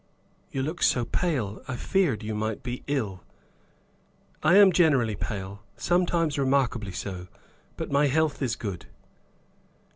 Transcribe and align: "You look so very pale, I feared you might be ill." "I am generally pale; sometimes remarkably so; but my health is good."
"You 0.49 0.63
look 0.63 0.81
so 0.81 1.01
very 1.01 1.11
pale, 1.11 1.63
I 1.67 1.75
feared 1.75 2.23
you 2.23 2.33
might 2.33 2.63
be 2.63 2.81
ill." 2.87 3.21
"I 4.41 4.55
am 4.55 4.71
generally 4.71 5.13
pale; 5.15 5.61
sometimes 5.77 6.39
remarkably 6.39 6.91
so; 6.91 7.27
but 7.77 7.91
my 7.91 8.07
health 8.07 8.41
is 8.41 8.55
good." 8.55 8.87